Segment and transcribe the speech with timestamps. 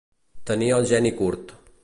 [0.51, 1.57] Tenir el geni curt.